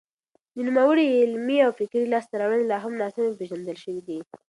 [0.55, 4.19] د نوموړي علمي او فکري لاسته راوړنې لا هم ناسمې پېژندل شوې دي.